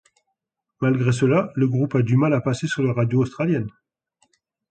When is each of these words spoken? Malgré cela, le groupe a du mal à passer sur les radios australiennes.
Malgré 0.81 1.11
cela, 1.11 1.51
le 1.53 1.67
groupe 1.67 1.93
a 1.93 2.01
du 2.01 2.17
mal 2.17 2.33
à 2.33 2.41
passer 2.41 2.65
sur 2.65 2.81
les 2.81 2.89
radios 2.89 3.19
australiennes. 3.21 3.69